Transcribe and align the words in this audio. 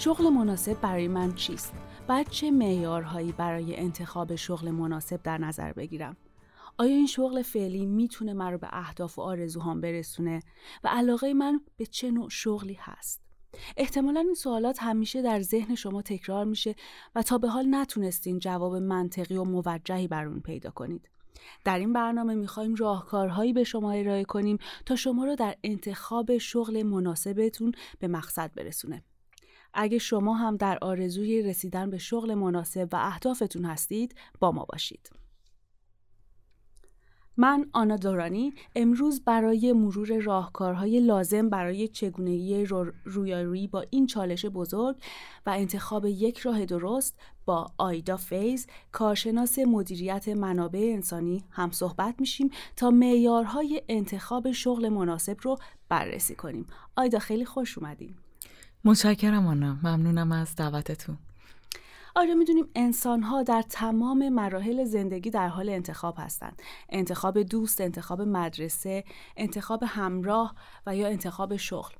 شغل 0.00 0.28
مناسب 0.28 0.80
برای 0.80 1.08
من 1.08 1.34
چیست؟ 1.34 1.74
باید 2.08 2.28
چه 2.28 2.50
معیارهایی 2.50 3.32
برای 3.32 3.76
انتخاب 3.76 4.34
شغل 4.34 4.70
مناسب 4.70 5.22
در 5.22 5.38
نظر 5.38 5.72
بگیرم؟ 5.72 6.16
آیا 6.78 6.96
این 6.96 7.06
شغل 7.06 7.42
فعلی 7.42 7.86
می‌تونه 7.86 8.32
من 8.32 8.52
رو 8.52 8.58
به 8.58 8.68
اهداف 8.72 9.18
و 9.18 9.22
آرزوهام 9.22 9.80
برسونه 9.80 10.42
و 10.84 10.88
علاقه 10.88 11.34
من 11.34 11.60
به 11.76 11.86
چه 11.86 12.10
نوع 12.10 12.30
شغلی 12.30 12.78
هست؟ 12.80 13.22
احتمالا 13.76 14.20
این 14.20 14.34
سوالات 14.34 14.82
همیشه 14.82 15.22
در 15.22 15.40
ذهن 15.40 15.74
شما 15.74 16.02
تکرار 16.02 16.44
میشه 16.44 16.74
و 17.14 17.22
تا 17.22 17.38
به 17.38 17.48
حال 17.48 17.66
نتونستین 17.70 18.38
جواب 18.38 18.76
منطقی 18.76 19.36
و 19.36 19.44
موجهی 19.44 20.08
بر 20.08 20.26
اون 20.26 20.40
پیدا 20.40 20.70
کنید. 20.70 21.08
در 21.64 21.78
این 21.78 21.92
برنامه 21.92 22.34
می‌خوایم 22.34 22.74
راهکارهایی 22.74 23.52
به 23.52 23.64
شما 23.64 23.92
ارائه 23.92 24.24
کنیم 24.24 24.58
تا 24.86 24.96
شما 24.96 25.24
رو 25.24 25.36
در 25.36 25.56
انتخاب 25.64 26.38
شغل 26.38 26.82
مناسبتون 26.82 27.72
به 27.98 28.08
مقصد 28.08 28.54
برسونه. 28.54 29.04
اگه 29.80 29.98
شما 29.98 30.34
هم 30.34 30.56
در 30.56 30.78
آرزوی 30.82 31.42
رسیدن 31.42 31.90
به 31.90 31.98
شغل 31.98 32.34
مناسب 32.34 32.88
و 32.92 32.96
اهدافتون 32.96 33.64
هستید 33.64 34.14
با 34.40 34.52
ما 34.52 34.64
باشید. 34.64 35.10
من 37.36 37.66
آنا 37.72 37.96
دورانی 37.96 38.52
امروز 38.76 39.24
برای 39.24 39.72
مرور 39.72 40.18
راهکارهای 40.18 41.00
لازم 41.00 41.48
برای 41.48 41.88
چگونگی 41.88 42.66
رویارویی 43.04 43.66
با 43.66 43.84
این 43.90 44.06
چالش 44.06 44.46
بزرگ 44.46 44.96
و 45.46 45.50
انتخاب 45.50 46.06
یک 46.06 46.38
راه 46.38 46.64
درست 46.64 47.18
با 47.46 47.72
آیدا 47.78 48.16
فیز 48.16 48.66
کارشناس 48.92 49.58
مدیریت 49.58 50.28
منابع 50.28 50.90
انسانی 50.92 51.44
هم 51.50 51.70
صحبت 51.70 52.14
میشیم 52.18 52.50
تا 52.76 52.90
معیارهای 52.90 53.82
انتخاب 53.88 54.52
شغل 54.52 54.88
مناسب 54.88 55.36
رو 55.42 55.58
بررسی 55.88 56.34
کنیم. 56.34 56.66
آیدا 56.96 57.18
خیلی 57.18 57.44
خوش 57.44 57.78
اومدیم. 57.78 58.16
متشکرم 58.84 59.46
آنا. 59.46 59.76
ممنونم 59.82 60.32
از 60.32 60.56
دعوتتون. 60.56 61.18
آره 62.16 62.34
می‌دونیم 62.34 62.68
انسان 62.74 63.22
ها 63.22 63.42
در 63.42 63.62
تمام 63.62 64.28
مراحل 64.28 64.84
زندگی 64.84 65.30
در 65.30 65.48
حال 65.48 65.68
انتخاب 65.68 66.14
هستند. 66.18 66.62
انتخاب 66.88 67.42
دوست 67.42 67.80
انتخاب 67.80 68.22
مدرسه 68.22 69.04
انتخاب 69.36 69.84
همراه 69.86 70.54
و 70.86 70.96
یا 70.96 71.08
انتخاب 71.08 71.56
شغل. 71.56 71.94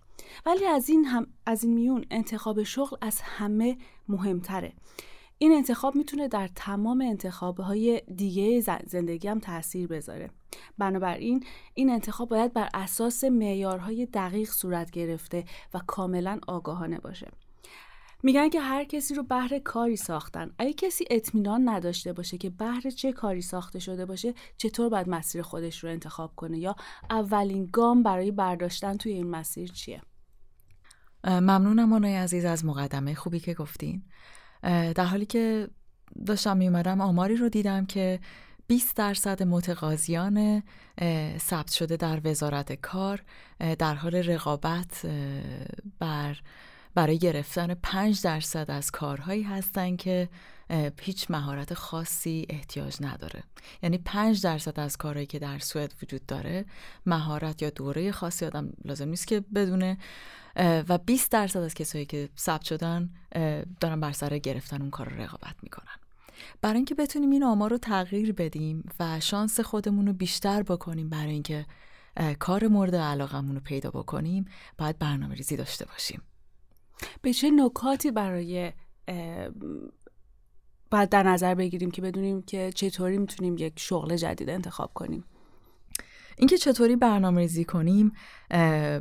ولی 0.46 0.66
از 0.66 0.88
این 0.88 1.04
هم 1.04 1.26
از 1.46 1.64
این 1.64 1.74
میون 1.74 2.04
انتخاب 2.10 2.62
شغل 2.62 2.96
از 3.00 3.20
همه 3.20 3.78
مهمتره. 4.08 4.72
این 5.38 5.52
انتخاب 5.52 5.96
می‌تونه 5.96 6.28
در 6.28 6.48
تمام 6.54 7.00
انتخابهای 7.00 8.02
دیگه 8.16 8.60
زندگی 8.86 9.28
هم 9.28 9.38
تاثیر 9.38 9.86
بذاره. 9.86 10.30
بنابراین 10.78 11.44
این 11.74 11.90
انتخاب 11.90 12.28
باید 12.28 12.52
بر 12.52 12.68
اساس 12.74 13.24
معیارهای 13.24 14.06
دقیق 14.06 14.50
صورت 14.50 14.90
گرفته 14.90 15.44
و 15.74 15.80
کاملا 15.86 16.40
آگاهانه 16.46 16.98
باشه. 16.98 17.28
میگن 18.22 18.48
که 18.48 18.60
هر 18.60 18.84
کسی 18.84 19.14
رو 19.14 19.22
بهر 19.22 19.58
کاری 19.58 19.96
ساختن. 19.96 20.50
اگه 20.58 20.72
کسی 20.72 21.04
اطمینان 21.10 21.68
نداشته 21.68 22.12
باشه 22.12 22.38
که 22.38 22.50
بهر 22.50 22.90
چه 22.90 23.12
کاری 23.12 23.42
ساخته 23.42 23.78
شده 23.78 24.06
باشه 24.06 24.34
چطور 24.56 24.88
باید 24.88 25.08
مسیر 25.08 25.42
خودش 25.42 25.84
رو 25.84 25.90
انتخاب 25.90 26.32
کنه 26.36 26.58
یا 26.58 26.76
اولین 27.10 27.68
گام 27.72 28.02
برای 28.02 28.30
برداشتن 28.30 28.96
توی 28.96 29.12
این 29.12 29.30
مسیر 29.30 29.70
چیه؟ 29.72 30.02
ممنونم 31.24 31.92
آنای 31.92 32.16
عزیز 32.16 32.44
از 32.44 32.64
مقدمه 32.64 33.14
خوبی 33.14 33.40
که 33.40 33.54
گفتین. 33.54 34.02
در 34.62 35.04
حالی 35.04 35.26
که 35.26 35.68
داشتم 36.26 36.56
میومدم 36.56 37.00
آماری 37.00 37.36
رو 37.36 37.48
دیدم 37.48 37.86
که 37.86 38.20
20 38.66 38.96
درصد 38.96 39.42
متقاضیان 39.42 40.62
ثبت 41.38 41.70
شده 41.70 41.96
در 41.96 42.20
وزارت 42.24 42.72
کار 42.72 43.22
در 43.78 43.94
حال 43.94 44.14
رقابت 44.14 45.06
بر 45.98 46.36
برای 46.94 47.18
گرفتن 47.18 47.74
5 47.74 48.22
درصد 48.22 48.70
از 48.70 48.90
کارهایی 48.90 49.42
هستن 49.42 49.96
که 49.96 50.28
هیچ 51.00 51.30
مهارت 51.30 51.74
خاصی 51.74 52.46
احتیاج 52.48 52.96
نداره. 53.00 53.42
یعنی 53.82 53.98
5 53.98 54.42
درصد 54.42 54.80
از 54.80 54.96
کارهایی 54.96 55.26
که 55.26 55.38
در 55.38 55.58
سوئد 55.58 55.94
وجود 56.02 56.26
داره 56.26 56.64
مهارت 57.06 57.62
یا 57.62 57.70
دوره 57.70 58.12
خاصی 58.12 58.44
آدم 58.44 58.72
لازم 58.84 59.08
نیست 59.08 59.26
که 59.26 59.40
بدونه 59.40 59.98
و 60.56 60.98
20 60.98 61.32
درصد 61.32 61.60
از 61.60 61.74
کسایی 61.74 62.06
که 62.06 62.28
ثبت 62.38 62.62
شدن 62.62 63.10
دارن 63.80 64.00
بر 64.00 64.12
سر 64.12 64.38
گرفتن 64.38 64.80
اون 64.80 64.90
کار 64.90 65.08
رو 65.08 65.20
رقابت 65.20 65.54
می‌کنن. 65.62 65.96
برای 66.60 66.76
اینکه 66.76 66.94
بتونیم 66.94 67.30
این 67.30 67.44
آمار 67.44 67.70
رو 67.70 67.78
تغییر 67.78 68.32
بدیم 68.32 68.88
و 69.00 69.20
شانس 69.20 69.60
خودمون 69.60 70.06
رو 70.06 70.12
بیشتر 70.12 70.62
بکنیم 70.62 71.08
برای 71.08 71.32
اینکه 71.32 71.66
کار 72.38 72.68
مورد 72.68 72.94
علاقمون 72.94 73.54
رو 73.54 73.60
پیدا 73.60 73.90
بکنیم 73.90 74.44
باید 74.78 74.98
برنامه 74.98 75.34
ریزی 75.34 75.56
داشته 75.56 75.84
باشیم. 75.84 76.22
به 77.22 77.32
چه 77.32 77.50
نکاتی 77.50 78.10
برای 78.10 78.72
باید 80.90 81.08
در 81.08 81.22
نظر 81.22 81.54
بگیریم 81.54 81.90
که 81.90 82.02
بدونیم 82.02 82.42
که 82.42 82.72
چطوری 82.74 83.18
می‌تونیم 83.18 83.58
یک 83.58 83.72
شغل 83.76 84.16
جدید 84.16 84.50
انتخاب 84.50 84.94
کنیم. 84.94 85.24
اینکه 86.36 86.58
چطوری 86.58 86.96
برنامه 86.96 87.40
ریزی 87.40 87.64
کنیم 87.64 88.12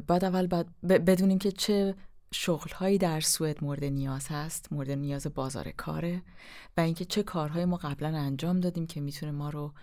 باید 0.08 0.26
اول 0.26 0.48
باید 0.48 0.68
بدونیم 0.84 1.40
که 1.40 1.52
چه 1.52 1.96
شغل 2.32 2.98
در 2.98 3.20
سوئد 3.20 3.64
مورد 3.64 3.84
نیاز 3.84 4.28
هست 4.28 4.74
مورد 4.74 4.92
نیاز 4.92 5.28
بازار 5.28 5.72
کاره 5.72 6.22
و 6.78 6.82
اینکه 6.82 7.06
چه 7.06 7.24
کارهایی 7.24 7.66
ما 7.66 7.78
قبلا 7.78 8.18
انجام 8.18 8.60
دادیم 8.60 8.88
که 8.88 9.02
می‌تونه 9.02 9.32
ما 9.32 9.50
رو 9.50 9.74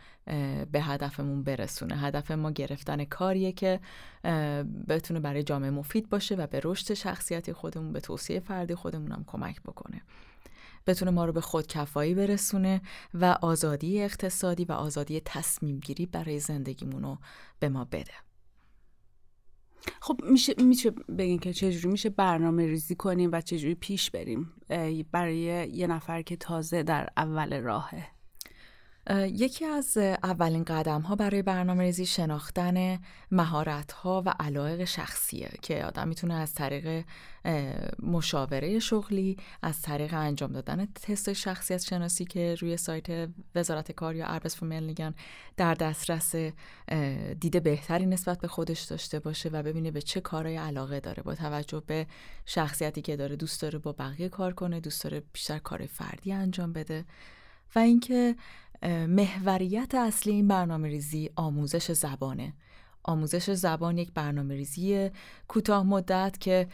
به 0.73 0.81
هدفمون 0.81 1.43
برسونه. 1.43 1.97
هدف 1.97 2.31
ما 2.31 2.51
گرفتن 2.51 3.05
کاریه 3.05 3.53
که 3.53 3.81
بتونه 4.89 5.21
برای 5.21 5.43
جامعه 5.43 5.71
مفید 5.71 6.09
باشه 6.09 6.35
و 6.35 6.47
به 6.47 6.61
رشد 6.65 6.95
شخصیتی 6.95 7.53
خودمون 7.53 7.93
به 7.93 8.01
توصیه 8.01 8.41
فردی 8.41 8.75
خودمون 8.75 9.13
هم 9.13 9.25
کمک 9.27 9.63
بکنه. 9.63 10.03
بتونه 10.87 11.11
ما 11.11 11.25
رو 11.25 11.33
به 11.33 11.41
خودکفایی 11.41 12.15
برسونه 12.15 12.83
و 13.15 13.39
آزادی 13.43 14.03
اقتصادی 14.03 14.65
و 14.65 14.73
آزادی 14.73 15.21
تصمیم 15.25 15.81
گیری 15.81 16.07
برای 16.07 16.41
زندگیمون 16.41 17.03
رو 17.03 17.19
به 17.59 17.69
ما 17.69 17.85
بده. 17.85 18.13
خب 20.01 20.21
میشه 20.25 20.55
میشه 20.59 20.91
بگین 20.91 21.39
که 21.39 21.53
چجوری 21.53 21.89
میشه 21.89 22.11
برنامه 22.11 22.67
ریزی 22.67 22.95
کنیم 22.95 23.31
و 23.33 23.41
چجوری 23.41 23.75
پیش 23.75 24.11
بریم 24.11 24.53
برای 25.13 25.39
یه 25.73 25.87
نفر 25.87 26.23
که 26.23 26.37
تازه 26.37 26.83
در 26.83 27.09
اول 27.17 27.61
راهه. 27.61 28.14
یکی 29.11 29.65
از 29.65 29.97
اولین 30.23 30.65
قدم 30.65 31.01
ها 31.01 31.17
برای 31.17 31.43
برنامه 31.43 31.83
ریزی 31.83 32.07
شناختن 32.07 32.99
مهارت 33.31 33.93
ها 33.93 34.23
و 34.27 34.35
علایق 34.41 34.85
شخصیه 34.85 35.51
که 35.63 35.85
آدم 35.85 36.09
می‌تونه 36.09 36.35
از 36.35 36.55
طریق 36.55 37.05
مشاوره 38.03 38.79
شغلی 38.79 39.37
از 39.63 39.83
طریق 39.83 40.15
انجام 40.15 40.53
دادن 40.53 40.87
تست 40.87 41.33
شخصیت 41.33 41.83
شناسی 41.83 42.25
که 42.25 42.55
روی 42.55 42.77
سایت 42.77 43.29
وزارت 43.55 43.93
کار 43.93 44.17
یا 44.17 44.27
اربس 44.27 44.57
فوملنگن 44.57 45.15
در 45.57 45.75
دسترس 45.75 46.35
دیده 47.41 47.61
بهتری 47.61 48.07
نسبت 48.07 48.41
به 48.41 48.49
خودش 48.49 48.83
داشته 48.83 49.19
باشه 49.21 49.49
و 49.49 49.63
ببینه 49.63 49.91
به 49.91 50.03
چه 50.03 50.21
کارهای 50.21 50.57
علاقه 50.57 51.01
داره. 51.01 51.23
با 51.23 51.35
توجه 51.35 51.83
به 51.87 52.07
شخصیتی 52.47 53.03
که 53.03 53.17
داره 53.17 53.37
دوست 53.37 53.63
داره 53.63 53.79
با 53.79 53.93
بقیه 53.93 54.29
کار 54.29 54.53
کنه 54.53 54.81
دوست 54.81 55.05
داره 55.05 55.23
بیشتر 55.33 55.59
کار 55.59 55.87
فردی 55.87 56.33
انجام 56.33 56.73
بده. 56.73 57.05
و 57.75 57.79
اینکه 57.79 58.37
محوریت 59.09 59.95
اصلی 59.95 60.33
این 60.33 60.49
برنامه 60.49 60.89
ریزی 60.89 61.31
آموزش 61.37 61.93
زبانه. 61.93 62.55
آموزش 63.07 63.51
زبان 63.51 63.99
یک 63.99 64.13
برنامه 64.13 64.55
ریزی 64.55 65.11
کوتاه 65.49 65.83
مدت 65.83 66.37
که 66.41 66.69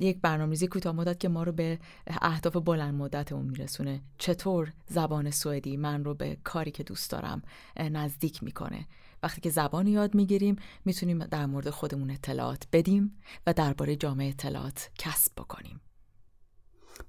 یک 0.00 0.20
برنامه 0.20 0.50
ریزی 0.50 0.66
کوتاه 0.66 0.92
مدت 0.92 1.20
که 1.20 1.28
ما 1.28 1.42
رو 1.42 1.52
به 1.52 1.78
اهداف 2.06 2.56
بلند 2.56 2.94
مدت 2.94 3.32
اون 3.32 3.46
میرسونه. 3.46 4.02
چطور 4.18 4.72
زبان 4.86 5.30
سوئدی 5.30 5.76
من 5.76 6.04
رو 6.04 6.14
به 6.14 6.36
کاری 6.44 6.70
که 6.70 6.82
دوست 6.82 7.10
دارم 7.10 7.42
نزدیک 7.76 8.42
می‌کنه؟ 8.42 8.86
وقتی 9.22 9.40
که 9.40 9.50
زبان 9.50 9.86
یاد 9.86 10.14
می‌گیریم 10.14 10.56
می‌تونیم 10.84 11.24
در 11.24 11.46
مورد 11.46 11.70
خودمون 11.70 12.10
اطلاعات 12.10 12.66
بدیم 12.72 13.18
و 13.46 13.52
درباره 13.52 13.96
جامعه 13.96 14.28
اطلاعات 14.28 14.90
کسب 14.98 15.32
بکنیم. 15.36 15.80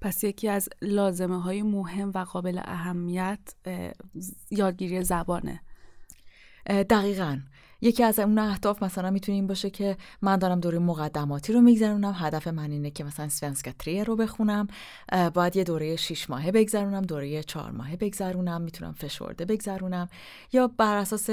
پس 0.02 0.24
یکی 0.24 0.50
از 0.50 0.70
لازمه 0.82 1.42
های 1.42 1.62
مهم 1.62 2.12
و 2.16 2.18
قابل 2.18 2.62
اهمیت 2.64 3.40
یادگیری 4.52 5.04
زبانه. 5.04 5.62
دقیقا. 6.68 7.40
یکی 7.86 8.04
از 8.04 8.20
اون 8.20 8.40
اهداف 8.40 8.84
مثلا 8.84 9.12
می‌تونه 9.12 9.36
این 9.36 9.48
باشه 9.48 9.70
که 9.70 9.98
من 10.22 10.38
دارم 10.38 10.60
دوره 10.60 10.80
مقدماتی 10.80 11.54
رو 11.54 11.62
میگذرونم 11.62 12.16
هدف 12.18 12.48
من 12.48 12.72
اینه 12.72 12.92
که 12.92 13.04
مثلا 13.04 13.30
سوینسکا 13.30 13.72
تریه 13.80 14.04
رو 14.04 14.16
بخونم 14.16 14.68
باید 15.34 15.56
یه 15.56 15.64
دوره 15.64 15.96
شیش 15.96 16.30
ماهه 16.30 16.52
بگذرونم 16.52 17.02
دوره 17.02 17.44
چهار 17.44 17.72
ماهه 17.72 17.96
بگذرونم 17.96 18.62
می‌تونم 18.62 18.94
فشورده 18.94 19.46
بگذرونم. 19.46 20.10
یا 20.54 20.68
بر 20.68 20.98
اساس 20.98 21.30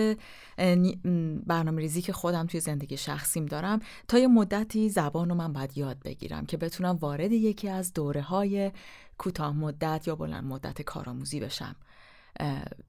برنامه 1.47 1.81
ریزی 1.81 2.03
که 2.03 2.13
خودم 2.13 2.47
توی 2.47 2.61
زندگی 2.61 2.97
شخصیم 2.97 3.47
دارم 3.47 3.81
تا 4.09 4.19
یه 4.19 4.27
مدتی 4.27 4.89
زبان 4.89 5.29
رو 5.29 5.35
من 5.35 5.53
باید 5.53 5.79
یاد 5.79 5.99
بگیرم 6.05 6.47
که 6.47 6.57
بتونم 6.57 6.97
وارد 7.01 7.33
یکی 7.33 7.69
از 7.69 7.93
دوره 7.93 8.23
های 8.23 8.73
کوتاه 9.19 9.57
مدت 9.57 10.09
یا 10.09 10.17
بلند 10.17 10.45
مدت 10.45 10.83
کارآموزی 10.83 11.41
بشم. 11.41 11.77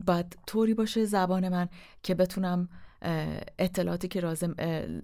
باید 0.06 0.38
طوری 0.48 0.74
باشه 0.74 1.06
زبان 1.06 1.50
من 1.50 1.70
که 2.04 2.16
بتونم 2.16 2.70
اطلاعاتی 3.60 4.08
که 4.08 4.20
لازم, 4.20 4.56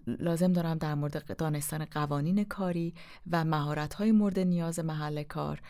لازم 0.07 0.53
دارم 0.53 0.77
در 0.77 0.95
مورد 0.95 1.37
دانستن 1.37 1.85
قوانین 1.85 2.43
کاری 2.43 2.93
و 3.31 3.45
مهارت‌های 3.45 4.11
مورد 4.11 4.39
نیاز 4.39 4.79
محل 4.79 5.23
کار 5.23 5.61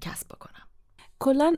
کسب 0.00 0.28
بکنم. 0.28 0.68
کلا 1.18 1.54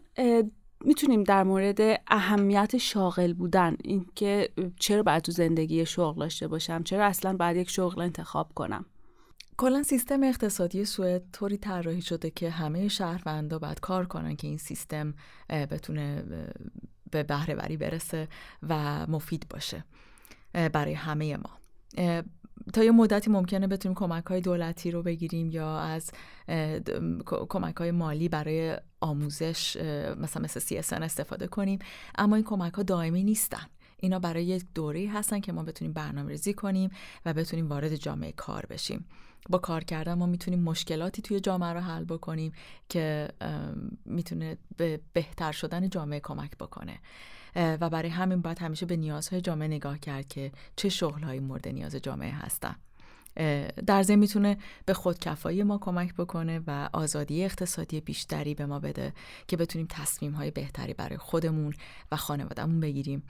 می‌تونیم 0.80 1.22
در 1.22 1.42
مورد 1.42 1.80
اهمیت 2.06 2.76
شاغل 2.76 3.32
بودن 3.32 3.76
اینکه 3.84 4.52
چرا 4.80 5.02
باید 5.02 5.22
تو 5.22 5.32
زندگی 5.32 5.86
شغل 5.86 6.20
داشته 6.20 6.48
باشم 6.48 6.82
چرا 6.82 7.04
اصلا 7.04 7.36
باید 7.36 7.56
یک 7.56 7.70
شغل 7.70 8.00
انتخاب 8.00 8.52
کنم؟ 8.54 8.84
کلا 9.56 9.82
سیستم 9.82 10.22
اقتصادی 10.22 10.84
سوئد 10.84 11.22
طوری 11.32 11.56
طراحی 11.56 12.02
شده 12.02 12.30
که 12.30 12.50
همه 12.50 12.88
شهروندا 12.88 13.58
باید 13.58 13.80
کار 13.80 14.06
کنن 14.06 14.36
که 14.36 14.46
این 14.46 14.58
سیستم 14.58 15.14
بتونه 15.48 16.24
به 17.10 17.22
بهره 17.22 17.54
وری 17.54 17.76
برسه 17.76 18.28
و 18.68 19.06
مفید 19.06 19.46
باشه 19.50 19.84
برای 20.52 20.94
همه 20.94 21.36
ما. 21.36 21.50
تا 22.72 22.84
یه 22.84 22.90
مدتی 22.90 23.30
ممکنه 23.30 23.66
بتونیم 23.66 23.94
کمک 23.94 24.26
های 24.26 24.40
دولتی 24.40 24.90
رو 24.90 25.02
بگیریم 25.02 25.50
یا 25.50 25.78
از 25.78 26.10
کمک 27.24 27.76
های 27.76 27.90
مالی 27.90 28.28
برای 28.28 28.78
آموزش 29.00 29.76
مثلا 30.20 30.42
مثل 30.42 30.60
CSN 30.60 31.02
استفاده 31.02 31.46
کنیم. 31.46 31.78
اما 32.18 32.36
این 32.36 32.44
کمک 32.44 32.74
ها 32.74 32.82
دائمی 32.82 33.24
نیستن. 33.24 33.66
اینا 33.96 34.18
برای 34.18 34.44
یک 34.44 34.64
دوره 34.74 35.10
هستن 35.12 35.40
که 35.40 35.52
ما 35.52 35.62
بتونیم 35.62 35.92
برنامه 35.92 36.28
ریزی 36.28 36.54
کنیم 36.54 36.90
و 37.26 37.34
بتونیم 37.34 37.68
وارد 37.68 37.96
جامعه 37.96 38.32
کار 38.32 38.66
بشیم. 38.66 39.04
با 39.50 39.58
کار 39.58 39.84
کردن 39.84 40.14
ما 40.14 40.26
می‌تونیم 40.26 40.60
مشکلاتی 40.60 41.22
توی 41.22 41.40
جامعه 41.40 41.72
رو 41.72 41.80
حل 41.80 42.04
بکنیم 42.04 42.52
که 42.88 43.28
می‌تونه 44.04 44.56
به 44.76 45.00
بهتر 45.12 45.52
شدن 45.52 45.88
جامعه 45.88 46.20
کمک 46.20 46.56
بکنه. 46.56 46.98
و 47.56 47.90
برای 47.90 48.08
همین 48.08 48.42
باید 48.42 48.58
همیشه 48.58 48.86
به 48.86 48.96
نیازهای 48.96 49.40
جامعه 49.40 49.68
نگاه 49.68 49.98
کرد 49.98 50.28
که 50.28 50.52
چه 50.76 50.88
شغلهایی 50.88 51.40
مورد 51.40 51.68
نیاز 51.68 51.96
جامعه 51.96 52.30
هستن. 52.30 52.76
در 53.86 54.02
ضمن 54.02 54.18
می‌تونه 54.18 54.56
به 54.86 54.94
خودکفایی 54.94 55.62
ما 55.62 55.78
کمک 55.78 56.14
بکنه 56.14 56.60
و 56.66 56.88
آزادی 56.92 57.44
اقتصادی 57.44 58.00
بیشتری 58.00 58.54
به 58.54 58.66
ما 58.66 58.78
بده 58.78 59.12
که 59.48 59.56
بتونیم 59.56 59.86
تصمیم 59.90 60.32
های 60.32 60.50
بهتری 60.50 60.94
برای 60.94 61.16
خودمون 61.16 61.74
و 62.12 62.16
خانوادهمون 62.16 62.80
بگیریم. 62.80 63.22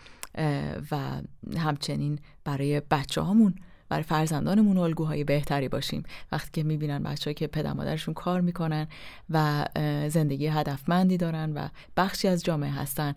و 0.90 1.22
همچنین 1.56 2.18
برای 2.44 2.80
بچه 2.80 3.20
هامون 3.20 3.54
برای 3.88 4.02
فرزندانمون 4.02 4.78
الگوهای 4.78 5.24
بهتری 5.24 5.68
باشیم. 5.68 6.02
وقتی 6.32 6.50
که 6.52 6.62
می‌بینن 6.62 7.02
بچه‌ها 7.02 7.34
که 7.34 7.46
پدر 7.46 7.72
مادرشون 7.72 8.14
کار 8.14 8.40
می‌کنن 8.40 8.88
و 9.30 9.64
زندگی 10.08 10.46
هدفمندی 10.46 11.16
دارن 11.16 11.52
و 11.52 11.68
بخشی 11.96 12.28
از 12.28 12.44
جامعه 12.44 12.70
هستن 12.70 13.14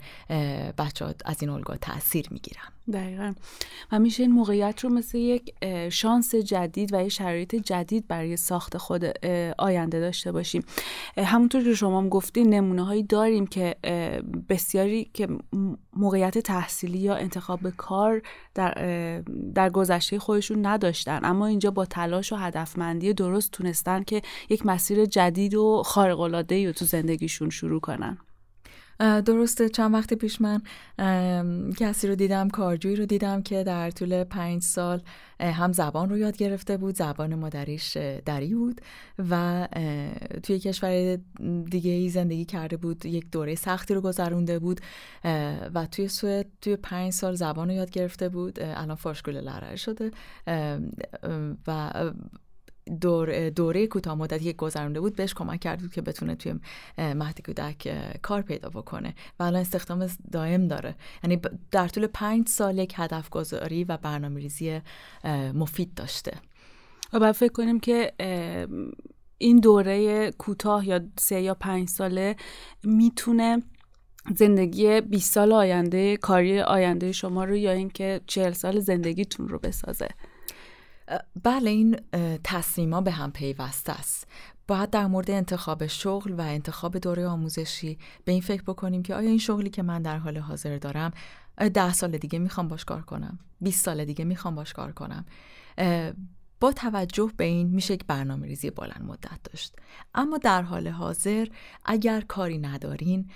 بچه 0.77 1.16
از 1.25 1.38
این 1.42 1.50
الگوها 1.50 1.77
تاثیر 1.77 2.27
می‌گیرن. 2.31 2.68
دقیقا. 2.91 3.33
و 3.91 4.00
میشه 4.00 4.24
این 4.24 4.31
موقعیت 4.31 4.83
رو 4.83 4.89
مثل 4.89 5.18
یک 5.18 5.53
شانس 5.89 6.36
جدید 6.36 6.94
و 6.94 7.01
یه 7.01 7.09
شرایط 7.09 7.56
جدید 7.56 8.07
برای 8.07 8.38
ساخت 8.38 8.77
خود 8.77 9.06
آینده 9.57 10.00
داشته 10.00 10.31
باشیم. 10.31 10.63
همونطور 11.18 11.63
که 11.63 11.74
شما 11.74 11.97
هم 11.97 12.09
گفتین 12.09 12.53
نمونه 12.53 12.86
هایی 12.86 13.03
داریم 13.03 13.47
که 13.47 13.75
بسیاری 14.50 15.09
که 15.13 15.27
موقعیت 15.94 16.38
تحصیلی 16.38 16.97
یا 16.97 17.15
انتخاب 17.15 17.69
کار 17.69 18.21
در, 18.56 18.74
در 19.56 19.69
گذشته 19.69 20.19
خودشون 20.19 20.65
نداشتن. 20.65 21.19
اما 21.24 21.47
اینجا 21.47 21.71
با 21.71 21.86
تلاش 21.86 22.33
و 22.33 22.36
هدفمندی 22.36 23.13
درست 23.13 23.51
تونستن 23.51 24.03
که 24.03 24.21
یک 24.50 24.65
مسیر 24.65 25.06
جدید 25.06 25.56
و 25.56 25.83
خارق 25.86 26.19
العاده 26.19 26.68
رو 26.68 26.71
تو 26.71 26.86
زندگیشون 26.86 27.50
شروع 27.50 27.80
کنن. 27.80 28.18
درسته 29.00 29.69
چند 29.69 29.94
وقت 29.94 30.13
پیش 30.13 30.42
من 30.42 30.62
کسی 31.78 32.07
رو 32.07 32.16
دیدم 32.16 32.50
کارجویی 32.50 32.96
رو 32.96 33.06
دیدم 33.06 33.42
که 33.42 33.63
در 33.63 33.92
طول 33.92 34.24
پنج 34.24 34.63
سال 34.63 35.01
هم 35.40 35.72
زبان 35.72 36.10
رو 36.10 36.18
یاد 36.18 36.38
گرفته 36.38 36.78
بود 36.78 36.96
زبان 36.96 37.36
مادریش 37.36 37.98
دری 38.25 38.56
بود 38.56 38.81
و 39.30 39.68
توی 40.44 40.60
کشور 40.60 41.18
دیگه 41.69 41.92
ای 41.92 42.10
زندگی 42.10 42.46
کرده 42.46 42.78
بود 42.78 43.06
یک 43.06 43.31
دوره 43.31 43.56
سختی 43.56 43.94
رو 43.94 44.01
گذرونده 44.01 44.60
بود 44.60 44.81
و 45.74 45.88
توی 45.92 46.07
سوئد 46.07 46.48
توی 46.62 46.75
پنج 46.75 47.13
سال 47.13 47.36
زبان 47.36 47.68
رو 47.69 47.75
یاد 47.75 47.90
گرفته 47.90 48.30
بود. 48.30 48.60
الان 48.60 48.96
فارشگول 48.96 49.42
لرر 49.42 49.75
شده. 49.75 50.12
و 51.68 51.94
دور 53.01 53.50
دوره 53.50 53.88
کوتاه 53.88 54.15
مدتی 54.15 54.44
که 54.44 54.53
گذرونده 54.53 55.00
بود 55.00 55.15
بهش 55.15 55.33
کمک 55.33 55.59
کرد 55.59 55.91
که 55.91 56.01
بتونه 56.01 56.36
توی 56.36 56.53
مهد 56.97 57.41
کودک 57.45 57.97
کار 58.21 58.41
پیدا 58.41 58.69
بکنه 58.69 59.15
و 59.39 59.44
الان 59.44 59.62
استخدام 59.62 60.07
دائم 60.31 60.68
داره. 60.68 60.95
یعنی 61.24 61.41
در 61.71 61.88
طول 61.88 62.07
پنج 62.07 62.50
سال 62.50 62.77
یک 62.77 62.94
هدف 62.95 63.30
گذاری 63.30 63.83
و 63.83 63.97
برنامه 63.97 64.39
ریزی 64.39 64.81
مفید 65.53 65.94
داشته. 65.94 66.31
و 67.13 67.19
باید 67.19 67.36
فکر 67.36 67.53
کنیم 67.53 67.80
که 67.80 68.13
این 69.38 69.59
دوره 69.59 70.31
کوتاه 70.31 70.88
یا 70.88 71.01
سه 71.19 71.41
یا 71.41 71.53
پنج 71.53 71.89
ساله 71.89 72.36
می‌تونه 72.83 73.63
زندگی 74.36 75.01
20 75.01 75.33
سال 75.33 75.53
آینده 75.53 76.18
کاری 76.18 76.62
آینده 76.62 77.12
شما 77.12 77.44
رو 77.44 77.56
یا 77.56 77.71
اینکه 77.71 78.21
40 78.27 78.51
سال 78.51 78.80
زندگیتون 78.80 79.47
رو 79.47 79.59
بسازه. 79.59 80.07
بله 81.44 81.70
این 81.70 82.00
تصمیما 82.44 83.02
به 83.02 83.12
هم 83.12 83.32
پیوسته 83.32 83.92
است. 83.92 84.28
باید 84.68 84.90
در 84.90 85.08
مورد 85.08 85.32
انتخاب 85.32 85.88
شغل 85.88 86.32
و 86.32 86.42
انتخاب 86.42 86.98
دوره 86.98 87.28
آموزشی 87.28 87.98
به 88.26 88.32
این 88.32 88.42
فکر 88.42 88.62
بکنیم 88.62 89.04
که 89.04 89.16
آیا 89.16 89.30
این 89.30 89.38
شغلی 89.38 89.70
که 89.70 89.84
من 89.84 90.02
در 90.02 90.18
حال 90.18 90.38
حاضر 90.38 90.78
دارم 90.78 91.12
ده 91.74 91.94
سال 91.94 92.18
دیگه 92.18 92.40
می‌خوام 92.40 92.68
باش 92.68 92.86
کار 92.86 93.02
کنم 93.02 93.40
20 93.62 93.86
سال 93.86 94.06
دیگه 94.06 94.26
می‌خوام 94.26 94.56
باش 94.56 94.74
کار 94.74 94.92
کنم. 94.92 95.26
با 96.62 96.72
توجه 96.72 97.32
به 97.38 97.44
این 97.44 97.68
میشه 97.68 97.94
یک 97.94 98.06
برنامه 98.06 98.48
ریزی 98.48 98.70
بلند 98.70 99.02
مدت 99.04 99.44
داشت. 99.44 99.76
اما 100.16 100.38
در 100.38 100.62
حال 100.62 100.88
حاضر 100.88 101.48
اگر 101.86 102.22
کاری 102.22 102.58
ندارین 102.58 103.30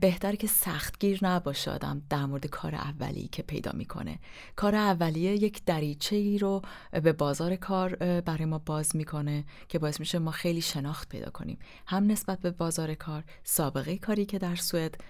بهتر 0.00 0.34
که 0.34 0.46
سختگیر 0.46 1.18
نباشه 1.22 1.70
آدم 1.70 2.02
در 2.10 2.26
مورد 2.26 2.46
کار 2.46 2.74
اولی 2.74 3.28
که 3.28 3.42
پیدا 3.42 3.72
می‌کنه. 3.74 4.18
کار 4.56 4.74
اولیه 4.74 5.32
یک 5.32 5.64
دریچه 5.64 6.16
ای 6.16 6.38
رو 6.38 6.62
به 7.02 7.12
بازار 7.12 7.56
کار 7.56 7.96
برای 8.20 8.44
ما 8.44 8.58
باز 8.58 8.96
می‌کنه 8.96 9.44
که 9.68 9.78
باعث 9.78 10.00
میشه 10.00 10.18
ما 10.18 10.30
خیلی 10.30 10.60
شناخت 10.60 11.08
پیدا 11.08 11.30
کنیم. 11.30 11.58
هم 11.86 12.06
نسبت 12.06 12.40
به 12.40 12.50
بازار 12.50 12.94
کار 12.94 13.24
سابقه 13.44 13.98
کاری 13.98 14.26
که 14.26 14.38
در 14.38 14.56
سوئد 14.56 15.00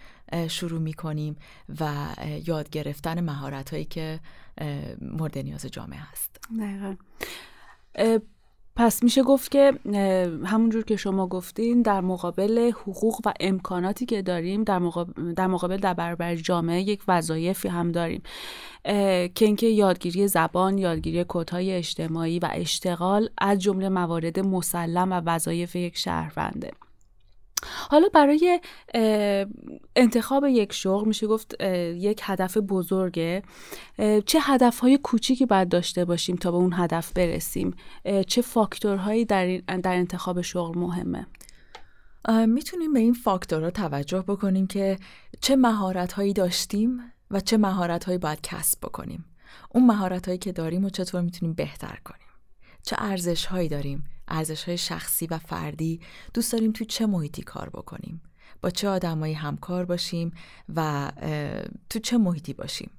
شروع 0.49 0.81
می‌کنیم 0.81 1.37
و 1.81 2.09
یاد 2.47 2.71
گرفتن 2.71 3.21
مهارت 3.21 3.71
هایی 3.71 3.85
که 3.85 4.21
مورد 5.01 5.39
نیاز 5.39 5.67
جامعه 5.67 5.99
هست. 5.99 6.41
پس 8.77 9.03
میشه 9.03 9.23
گفت 9.23 9.51
که 9.51 9.73
همونجور 10.45 10.85
که 10.85 10.97
شما 10.97 11.27
گفتین 11.27 11.83
در 11.83 12.01
مقابل 12.01 12.71
حقوق 12.71 13.21
و 13.27 13.33
امکاناتی 13.41 14.07
که 14.07 14.23
داریم 14.23 14.65
در 14.65 14.79
مقابل 14.79 15.35
در, 15.35 15.47
مقابل 15.47 15.77
در 15.77 15.95
برابر 15.95 16.35
جامعه 16.35 16.81
یک 16.81 17.03
وظایفی 17.09 17.69
هم 17.69 17.93
داریم. 17.93 18.23
که 19.35 19.45
اینکه 19.45 19.67
یادگیری 19.67 20.29
زبان 20.29 20.79
یادگیری 20.79 21.25
کودهای 21.25 21.73
اجتماعی 21.73 22.39
و 22.39 22.49
اشتغال 22.53 23.29
از 23.39 23.59
جمله 23.59 23.89
موارد 23.89 24.41
مسلم 24.41 25.13
و 25.13 25.21
وظایف 25.27 25.77
یک 25.77 25.97
شهرونده. 25.97 26.71
حالا 27.91 28.09
برای 28.15 28.61
انتخاب 29.97 30.45
یک 30.45 30.73
شغل 30.73 31.09
میشه 31.09 31.27
گفت 31.27 31.63
یک 31.95 32.21
هدف 32.23 32.57
بزرگه. 32.57 33.43
چه 34.27 34.39
هدف 34.43 34.79
های 34.79 34.99
کوچیکی 34.99 35.47
باید 35.47 35.69
داشته 35.69 36.05
باشیم 36.05 36.37
تا 36.37 36.51
به 36.51 36.57
اون 36.57 36.73
هدف 36.77 37.13
برسیم؟ 37.13 37.75
چه 38.27 38.43
فاکتورهایی 38.43 39.25
در, 39.25 39.57
در 39.57 39.95
انتخاب 39.95 40.41
شغل 40.41 40.79
مهمه؟ 40.79 41.27
می‌تونیم 42.47 42.93
به 42.93 43.01
این 43.01 43.13
فاکتورها 43.13 43.71
توجه 43.71 44.25
بکنیم 44.29 44.67
که 44.67 44.99
چه 45.41 45.57
مهارت 45.57 46.13
هایی 46.13 46.33
داشتیم 46.33 47.13
و 47.31 47.41
چه 47.41 47.57
مهارت 47.57 48.05
هایی 48.05 48.19
باید 48.19 48.41
کسب 48.41 48.79
بکنیم. 48.83 49.25
اون 49.75 49.87
مهارت 49.87 50.27
هایی 50.27 50.39
که 50.39 50.53
داریم 50.53 50.85
و 50.85 50.91
چطور 50.91 51.21
می‌تونیم 51.21 51.55
بهتر 51.55 51.99
کنیم. 52.05 52.26
چه 52.87 52.97
ارزش 52.99 53.47
هایی 53.47 53.69
داریم؟ 53.69 54.05
ارزش 54.29 54.65
های 54.65 54.79
شخصی 54.79 55.27
و 55.27 55.39
فردی؟ 55.39 56.01
دوست 56.35 56.53
داریم 56.53 56.73
تو 56.73 56.85
چه 56.85 57.07
محیطی 57.07 57.43
کار 57.43 57.71
بکنیم؟ 57.71 58.23
با 58.63 58.71
چه 58.71 58.89
آدمایی 58.89 59.35
همکار 59.35 59.85
باشیم 59.85 60.33
و 60.75 61.13
تو 61.91 61.99
چه 61.99 62.19
محیطی 62.19 62.53
باشیم؟ 62.53 62.91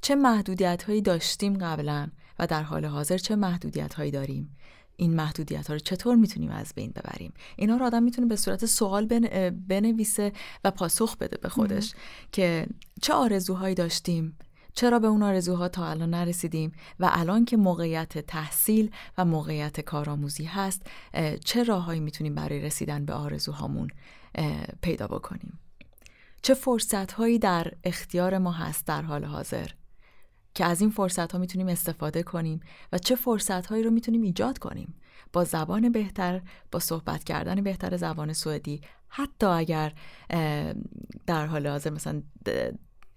چه 0.00 0.14
محدودیت 0.14 0.82
هایی 0.82 1.02
داشتیم 1.02 1.58
قبلا 1.58 2.08
و 2.38 2.46
در 2.46 2.62
حال 2.62 2.84
حاضر 2.84 3.18
چه 3.18 3.36
محدودیت 3.36 3.94
هایی 3.94 4.10
داریم؟ 4.10 4.56
این 4.96 5.14
محدودیت 5.14 5.66
ها 5.68 5.74
رو 5.74 5.80
چطور 5.80 6.16
می‌تونیم 6.16 6.50
از 6.50 6.72
بین 6.74 6.90
ببریم؟ 6.90 7.32
اینا 7.56 7.76
رو 7.76 7.84
آدم 7.86 8.02
می‌تونه 8.02 8.26
به 8.26 8.36
صورت 8.36 8.66
سوال 8.66 9.06
بنویسه 9.50 10.32
و 10.64 10.70
پاسخ 10.70 11.16
بده 11.16 11.36
به 11.36 11.48
خودش 11.48 11.94
که 12.32 12.66
چه 13.02 13.12
آرزوهایی 13.12 13.74
داشتیم 13.74 14.38
چرا 14.74 14.98
به 14.98 15.06
اون 15.06 15.22
آرزوها 15.22 15.68
تا 15.68 15.86
الان 15.86 16.10
نرسیدیم 16.10 16.72
و 17.00 17.10
الان 17.12 17.44
که 17.44 17.56
موقعیت 17.56 18.18
تحصیل 18.18 18.90
و 19.18 19.24
موقعیت 19.24 19.80
کارآموزی 19.80 20.44
هست 20.44 20.86
چه 21.44 21.62
راههایی 21.62 22.00
می‌تونیم 22.00 22.34
برای 22.34 22.60
رسیدن 22.60 23.04
به 23.04 23.12
آرزوهامون 23.12 23.88
پیدا 24.82 25.06
بکنیم؟ 25.06 25.58
چه 26.42 26.54
فرصت 26.54 27.12
هایی 27.12 27.38
در 27.38 27.72
اختیار 27.84 28.38
ما 28.38 28.52
هست 28.52 28.86
در 28.86 29.02
حال 29.02 29.24
حاضر 29.24 29.68
که 30.54 30.64
از 30.64 30.80
این 30.80 30.90
فرصت 30.90 31.32
ها 31.32 31.38
می‌تونیم 31.38 31.68
استفاده 31.68 32.22
کنیم 32.22 32.60
و 32.92 32.98
چه 32.98 33.14
فرصت 33.16 33.66
هایی 33.66 33.82
رو 33.82 33.90
می‌تونیم 33.90 34.22
ایجاد 34.22 34.58
کنیم؟ 34.58 34.94
با 35.32 35.44
زبان 35.44 35.92
بهتر 35.92 36.40
با 36.72 36.78
صحبت 36.78 37.24
کردن 37.24 37.62
بهتر 37.62 37.96
زبان 37.96 38.32
سوئدی 38.32 38.80
حتی 39.08 39.46
اگر 39.46 39.92
در 41.26 41.46
حال 41.46 41.66
حاضر 41.66 41.90
مثلا 41.90 42.22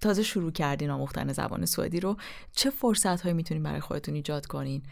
تازه 0.01 0.23
شروع 0.23 0.51
کردین 0.51 0.89
آموختن 0.89 1.33
زبان 1.33 1.65
سوئدی 1.65 1.99
رو. 1.99 2.17
چه 2.55 2.69
فرصت 2.69 3.21
هایی 3.21 3.33
می‌تونین 3.33 3.63
برای 3.63 3.79
خودتون 3.79 4.15
ایجاد 4.15 4.45
کنین 4.45 4.83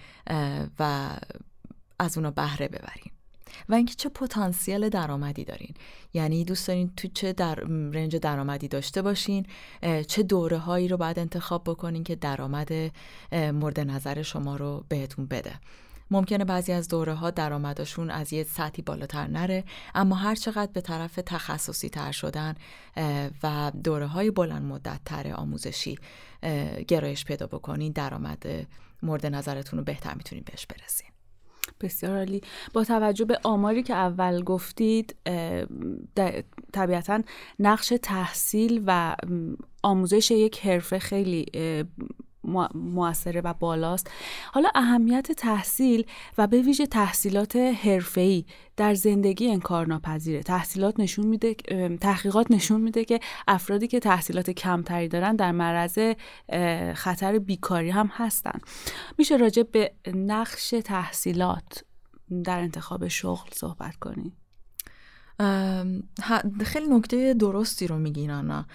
و 0.79 1.09
از 1.99 2.17
اونا 2.17 2.31
بهره 2.31 2.67
ببرین؟ 2.67 3.11
و 3.69 3.73
اینکه 3.73 3.93
چه 3.93 4.09
پتانسیل 4.09 4.89
درآمدی 4.89 5.43
دارین؟ 5.43 5.73
یعنی 6.13 6.45
دوست 6.45 6.67
دارین 6.67 6.91
تو 6.97 7.07
چه 7.13 7.33
در 7.33 7.55
رنج 7.93 8.15
درآمدی 8.15 8.67
داشته 8.67 9.01
باشین؟ 9.01 9.45
چه 10.07 10.23
دوره 10.23 10.57
هایی 10.57 10.87
رو 10.87 10.97
باید 10.97 11.19
انتخاب 11.19 11.63
بکنین 11.63 12.03
که 12.03 12.15
درآمد 12.15 12.69
مورد 13.31 13.79
نظر 13.79 14.21
شما 14.21 14.55
رو 14.55 14.85
بهتون 14.89 15.25
بده؟ 15.25 15.53
ممکنه 16.11 16.45
بعضی 16.45 16.71
از 16.71 16.87
دوره 16.87 17.13
ها 17.13 17.31
درآمدشون 17.31 18.09
از 18.09 18.33
یه 18.33 18.43
سطحی 18.43 18.83
بالاتر 18.83 19.27
نره 19.27 19.63
اما 19.95 20.15
هر 20.15 20.35
چقدر 20.35 20.71
به 20.73 20.81
طرف 20.81 21.19
تخصصی 21.25 21.89
تر 21.89 22.11
شدن 22.11 22.55
و 23.43 23.71
دوره 23.83 24.07
های 24.07 24.31
بلند 24.31 24.63
مدت 24.63 24.99
تر 25.05 25.33
آموزشی 25.33 25.97
گرایش 26.87 27.25
پیدا 27.25 27.47
بکنین 27.47 27.91
درآمد 27.91 28.43
مورد 29.03 29.25
نظرتون 29.25 29.79
رو 29.79 29.85
بهتر 29.85 30.13
می‌تونین 30.13 30.43
بهش 30.51 30.65
برسین. 30.65 31.09
بسیار 31.81 32.17
عالی. 32.17 32.41
با 32.73 32.83
توجه 32.83 33.25
به 33.25 33.39
آماری 33.43 33.83
که 33.83 33.93
اول 33.93 34.43
گفتید 34.43 35.15
طبیعتا 36.73 37.21
نقش 37.59 37.93
تحصیل 38.01 38.83
و 38.85 39.15
آموزش 39.83 40.31
یک 40.31 40.65
حرفه 40.65 40.99
خیلی 40.99 41.45
موثره 42.75 43.41
و 43.41 43.53
بالاست. 43.53 44.11
حالا 44.51 44.69
اهمیت 44.75 45.31
تحصیل 45.31 46.05
و 46.37 46.47
به 46.47 46.61
ویژه 46.61 46.87
تحصیلات 46.87 47.55
حرفه‌ای 47.55 48.45
در 48.77 48.93
زندگی 48.93 49.51
انکارناپذیره. 49.51 50.43
تحصیلات 50.43 50.99
نشون 50.99 51.27
میده 51.27 51.53
تحقیقات 52.01 52.51
نشون 52.51 52.81
میده 52.81 53.05
که 53.05 53.19
افرادی 53.47 53.87
که 53.87 53.99
تحصیلات 53.99 54.49
کمتری 54.49 55.07
دارن 55.07 55.35
در 55.35 55.51
معرض 55.51 55.99
خطر 56.93 57.39
بیکاری 57.39 57.89
هم 57.89 58.09
هستن. 58.13 58.59
میشه 59.17 59.37
راجع 59.37 59.63
به 59.63 59.93
نقش 60.15 60.73
تحصیلات 60.85 61.83
در 62.43 62.59
انتخاب 62.59 63.07
شغل 63.07 63.49
صحبت 63.53 63.95
کنیم. 63.95 64.38
خیلی 66.65 66.87
نکته 66.89 67.33
درستی 67.33 67.87
رو 67.87 67.99
میگین 67.99 68.31
آنا 68.31 68.65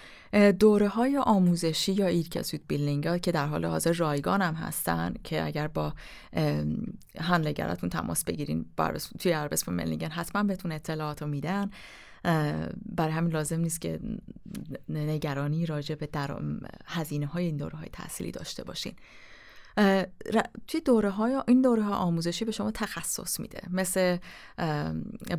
دوره 0.59 0.87
های 0.87 1.17
آموزشی 1.17 1.93
یا 1.93 2.07
yrkesutbildning 2.07 3.21
که 3.21 3.31
در 3.31 3.45
حال 3.45 3.65
حاضر 3.65 3.91
رایگان 3.93 4.41
هم 4.41 4.53
هستن 4.53 5.13
که 5.23 5.45
اگر 5.45 5.67
با 5.67 5.93
handläggare 7.19 7.74
تون 7.74 7.89
تماس 7.89 8.23
بگیرین 8.23 8.65
توی 9.19 9.31
Arbetsförmedlingen 9.31 10.09
حتما 10.09 10.43
بهتون 10.43 10.71
اطلاعات 10.71 11.21
رو 11.21 11.27
میدن 11.27 11.69
برای 12.85 13.11
همین 13.11 13.33
لازم 13.33 13.59
نیست 13.59 13.81
که 13.81 13.99
نگرانی 14.89 15.65
راجع 15.65 15.95
به 15.95 16.09
هزینه 16.85 17.25
های 17.25 17.45
این 17.45 17.57
دوره 17.57 17.77
های 17.77 17.89
تحصیلی 17.93 18.31
داشته 18.31 18.63
باشین. 18.63 18.93
توی 20.67 20.81
دوره 20.85 21.09
های 21.09 21.41
این 21.47 21.61
دوره 21.61 21.83
ها 21.83 21.95
آموزشی 21.95 22.45
به 22.45 22.51
شما 22.51 22.71
تخصص 22.71 23.39
میده. 23.39 23.61
مثل 23.71 24.17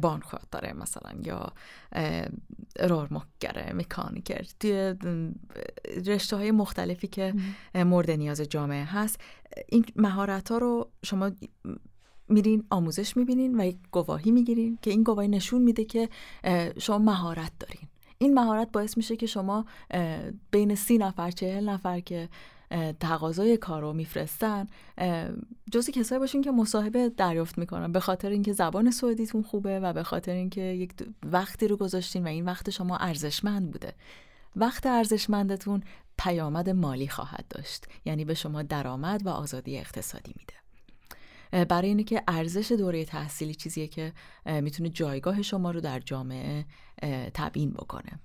بانخواد 0.01 0.49
داره 0.51 0.73
مثلا 0.73 1.13
یا 1.25 1.53
رورمکگره 2.81 3.73
مکانیکر 3.73 4.47
توی 4.61 4.95
رشته 6.07 6.37
های 6.37 6.51
مختلفی 6.51 7.07
که 7.07 7.35
مورد 7.75 8.11
نیاز 8.11 8.41
جامعه 8.41 8.85
هست. 8.85 9.21
این 9.69 9.85
مهارت 9.97 10.51
ها 10.51 10.59
رو 10.59 10.91
شما 11.05 11.31
میرین 12.29 12.65
آموزش 12.71 13.17
می‌بینین 13.17 13.61
و 13.61 13.65
یک 13.65 13.79
گواهی 13.91 14.31
می‌گیرین 14.31 14.79
که 14.83 14.91
این 14.91 15.03
گواهی 15.03 15.29
نشون 15.29 15.63
میده 15.63 15.85
که 15.85 16.09
شما 16.79 16.99
مهارت 16.99 17.53
دارین. 17.61 17.89
این 18.19 18.35
مهارت 18.35 18.73
باعث 18.73 18.97
میشه 18.97 19.17
که 19.17 19.27
شما 19.27 19.65
بین 20.51 20.75
سی 20.75 20.99
نفر 20.99 21.31
چهل 21.31 21.69
نفر 21.69 22.01
که 22.01 22.29
تقاضای 23.01 23.57
کار 23.57 23.83
رو 23.83 23.93
میفرستن. 23.93 24.67
جزی 25.73 25.93
کسایی 25.93 26.19
باشین 26.19 26.43
که 26.43 26.51
مصاحبه 26.51 27.09
دریافت 27.09 27.59
می‌کنن. 27.59 27.93
به 27.93 28.01
خاطر 28.01 28.31
اینکه 28.31 28.53
زبان 28.53 28.91
سوئدیتون 28.91 29.43
خوبه 29.43 29.81
و 29.81 29.93
به 29.93 30.03
خاطر 30.03 30.33
اینکه 30.33 30.61
یک 30.61 30.93
وقتی 31.23 31.69
رو 31.69 31.77
گذاشتین 31.77 32.25
و 32.25 32.29
این 32.29 32.45
وقت 32.45 32.71
شما 32.71 32.97
ارزشمند 32.97 33.71
بوده. 33.71 33.93
وقت 34.57 34.87
ارزشمندتون 34.87 35.83
پیامد 36.19 36.71
مالی 36.71 37.09
خواهد 37.09 37.45
داشت. 37.49 37.87
یعنی 38.05 38.25
به 38.25 38.35
شما 38.35 38.63
درآمد 38.63 39.27
و 39.27 39.29
آزادی 39.29 39.79
اقتصادی 39.79 40.35
میده. 40.39 40.55
برای 41.65 41.89
اینه 41.89 42.03
که 42.03 42.23
ارزش 42.29 42.73
دوره 42.73 43.05
تحصیلی 43.05 43.55
چیزیه 43.55 43.89
که 43.89 44.13
می‌تونه 44.47 44.89
جایگاه 44.89 45.43
شما 45.43 45.71
رو 45.71 45.81
در 45.81 46.01
جامعه 46.01 46.65
تبیین 47.35 47.71
بکنه. 47.71 48.21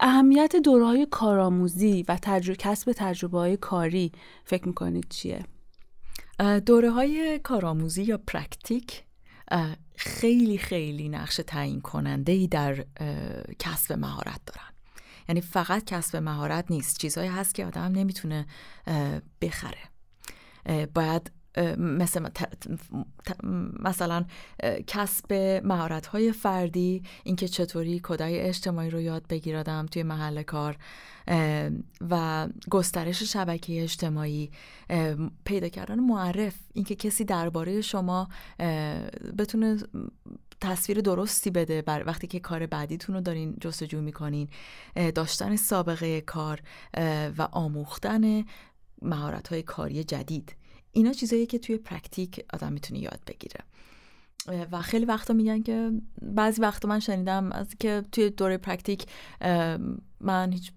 اهمیت 0.00 0.56
دوره 0.56 0.84
های 0.84 1.06
کارآموزی 1.10 2.04
و 2.08 2.18
تجربه 2.22 2.56
کسب 2.56 2.92
تجربه 2.92 3.38
های 3.38 3.56
کاری 3.56 4.12
فکر 4.44 4.68
می‌کنید 4.68 5.06
چیه؟ 5.10 5.44
دوره 6.66 6.90
های 6.90 7.40
کارآموزی 7.42 8.02
یا 8.02 8.18
پرکتیک 8.26 9.04
خیلی 9.96 10.58
خیلی 10.58 11.08
نقش 11.08 11.40
تعیین 11.46 11.80
کننده 11.80 12.32
ای 12.32 12.46
در 12.46 12.84
کسب 13.58 13.92
مهارت 13.92 14.40
دارن. 14.46 14.68
یعنی 15.28 15.40
فقط 15.40 15.84
کسب 15.84 16.16
مهارت 16.16 16.70
نیست. 16.70 16.98
چیزهایی 16.98 17.30
هست 17.30 17.54
که 17.54 17.66
آدم 17.66 17.80
نمی‌تونه 17.80 18.46
بخره. 19.42 19.78
باید 20.94 21.30
مثل 21.78 22.28
مثلا 23.80 24.24
کسب 24.86 25.32
مهارت 25.64 26.06
های 26.06 26.32
فردی 26.32 27.02
اینکه 27.24 27.48
چطوری 27.48 28.00
کدای 28.02 28.40
اجتماعی 28.40 28.90
رو 28.90 29.00
یاد 29.00 29.26
بگیردم 29.28 29.86
توی 29.86 30.02
محل 30.02 30.42
کار 30.42 30.76
و 32.10 32.48
گسترش 32.70 33.22
شبکه 33.22 33.82
اجتماعی 33.82 34.50
پیدا 35.44 35.68
کردن 35.68 36.00
معرف 36.00 36.54
اینکه 36.74 36.94
کسی 36.94 37.24
درباره 37.24 37.80
شما 37.80 38.28
بتونه 39.38 39.76
تصویر 40.60 41.00
درستی 41.00 41.50
بده 41.50 41.82
بر 41.82 42.04
وقتی 42.06 42.26
که 42.26 42.40
کار 42.40 42.66
بعدیتون 42.66 43.14
رو 43.14 43.20
دارین 43.20 43.56
جستجو 43.60 44.00
می‌کنین 44.00 44.48
داشتن 45.14 45.56
سابقه 45.56 46.20
کار 46.20 46.60
و 47.38 47.48
آموختن 47.52 48.44
مهارت 49.02 49.48
های 49.48 49.62
کاری 49.62 50.04
جدید. 50.04 50.56
اینا 50.94 51.12
چیزایی 51.12 51.46
که 51.46 51.58
توی 51.58 51.76
praktik 51.76 52.44
آدم 52.52 52.72
می‌تونه 52.72 53.00
یاد 53.00 53.20
بگیره. 53.26 53.60
و 54.72 54.82
خیلی 54.82 55.04
وقتا 55.04 55.34
میگن 55.34 55.62
که 55.62 55.90
بعضی 56.22 56.60
وقتا 56.60 56.88
من 56.88 57.00
شنیدم 57.00 57.52
از 57.52 57.74
که 57.80 58.02
توی 58.12 58.30
دوره 58.30 58.56
praktik 58.56 59.06
من 60.20 60.52
هیچ 60.52 60.72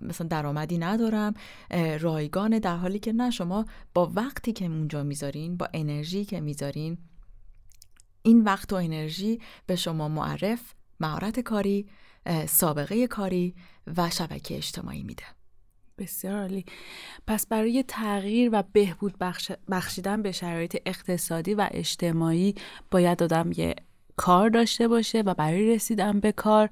مثلا 0.00 0.26
درآمدی 0.26 0.78
ندارم 0.78 1.34
رایگانه 2.00 2.60
در 2.60 2.76
حالی 2.76 2.98
که 2.98 3.12
نه 3.12 3.30
شما 3.30 3.66
با 3.94 4.12
وقتی 4.14 4.52
که 4.52 4.64
اونجا 4.64 5.02
می‌ذارین 5.02 5.56
با 5.56 5.68
انرژی 5.74 6.24
که 6.24 6.40
می‌ذارین 6.40 6.98
این 8.22 8.44
وقت 8.44 8.72
و 8.72 8.76
انرژی 8.76 9.40
به 9.66 9.76
شما 9.76 10.08
معرف 10.08 10.74
مهارت 11.00 11.40
کاری 11.40 11.86
سابقه 12.48 13.06
کاری 13.06 13.54
و 13.96 14.10
شبکه 14.10 14.56
اجتماعی 14.56 15.02
میده. 15.02 15.24
بسیار 16.02 16.40
عالی. 16.40 16.64
پس 17.26 17.46
برای 17.46 17.84
تغییر 17.88 18.50
و 18.52 18.62
بهبود 18.72 19.18
بخشیدن 19.68 20.22
به 20.22 20.32
شرایط 20.32 20.76
اقتصادی 20.86 21.54
و 21.54 21.68
اجتماعی 21.70 22.54
باید 22.90 23.22
آدم 23.22 23.50
یه 23.56 23.74
کار 24.16 24.48
داشته 24.48 24.88
باشه 24.88 25.20
و 25.20 25.34
برای 25.34 25.74
رسیدن 25.74 26.20
به 26.20 26.32
کار 26.32 26.70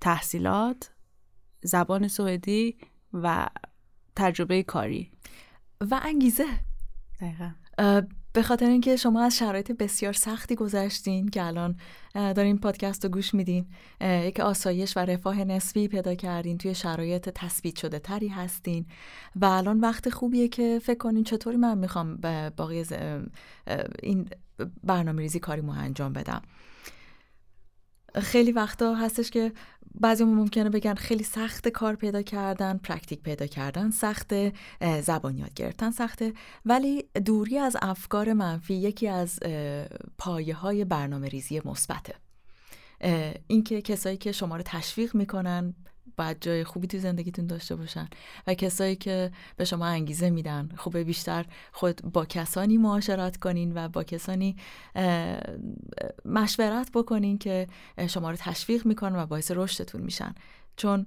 تحصیلات 0.00 0.90
زبان 1.62 2.08
سوئدی 2.08 2.76
و 3.12 3.48
تجربه 4.16 4.62
کاری. 4.62 5.10
و 5.80 6.00
انگیزه. 6.02 6.46
دقیقا. 7.20 8.02
به 8.34 8.42
خاطر 8.42 8.66
اینکه 8.66 8.96
شما 8.96 9.22
از 9.22 9.38
شرایط 9.38 9.72
بسیار 9.72 10.12
سختی 10.12 10.54
گذشتین 10.54 11.28
که 11.28 11.42
الان 11.42 11.76
دارین 12.14 12.58
پادکست 12.58 13.04
رو 13.04 13.10
گوش 13.10 13.34
میدین 13.34 13.66
یک 14.00 14.40
آسایش 14.40 14.96
و 14.96 15.00
رفاه 15.00 15.44
نسبی 15.44 15.88
پیدا 15.88 16.14
کردین 16.14 16.58
توی 16.58 16.74
شرایط 16.74 17.28
تثبیت 17.28 17.76
شده 17.78 17.98
تری 17.98 18.28
هستین 18.28 18.86
و 19.36 19.44
الان 19.44 19.80
وقت 19.80 20.10
خوبیه 20.10 20.48
که 20.48 20.80
فکر 20.82 20.98
کنین 20.98 21.24
چطوری 21.24 21.56
من 21.56 21.78
می‌خوام 21.78 22.18
باقی 22.56 22.84
این 24.02 24.28
برنامه 24.84 25.22
ریزی 25.22 25.38
کاری 25.38 25.60
انجام 25.60 26.12
بدم. 26.12 26.42
خیلی 28.22 28.52
وقتا 28.52 28.94
هستش 28.94 29.30
که 29.30 29.52
بعضی 30.00 30.24
ممکنه 30.24 30.70
بگن 30.70 30.94
خیلی 30.94 31.24
سخت 31.24 31.68
کار 31.68 31.94
پیدا 31.94 32.22
کردن 32.22 32.78
پرکتیک 32.78 33.22
پیدا 33.22 33.46
کردن 33.46 33.90
سخت 33.90 34.34
زبان 35.00 35.38
یاد 35.38 35.54
گرفتن 35.54 35.90
سخته 35.90 36.32
ولی 36.64 37.04
دوری 37.24 37.58
از 37.58 37.76
افکار 37.82 38.32
منفی 38.32 38.74
یکی 38.74 39.08
از 39.08 39.38
پایه 40.18 40.54
های 40.54 40.84
برنامه 40.84 41.28
ریزی 41.28 41.60
مثبته 41.64 42.14
اینکه 43.46 43.82
کسایی 43.82 44.16
که 44.16 44.32
شما 44.32 44.56
رو 44.56 44.62
تشویق 44.66 45.14
می‌کنن 45.14 45.74
باید 46.16 46.36
جای 46.40 46.64
خوبی 46.64 46.86
تو 46.86 46.98
زندگیتون 46.98 47.46
داشته 47.46 47.76
باشن 47.76 48.08
و 48.46 48.54
کسایی 48.54 48.96
که 48.96 49.30
به 49.56 49.64
شما 49.64 49.86
انگیزه 49.86 50.30
میدن. 50.30 50.68
خوبه 50.76 51.04
بیشتر 51.04 51.46
خود 51.72 52.02
با 52.12 52.24
کسانی 52.24 52.78
معاشرت 52.78 53.36
کنین 53.36 53.72
و 53.74 53.88
با 53.88 54.04
کسانی 54.04 54.56
مشورت 56.24 56.90
بکنین 56.94 57.38
که 57.38 57.66
شما 58.08 58.30
رو 58.30 58.36
تشویق 58.36 58.86
می‌کنن 58.86 59.16
و 59.16 59.26
باعث 59.26 59.50
رشدتون 59.54 60.00
میشن. 60.00 60.34
چون 60.76 61.06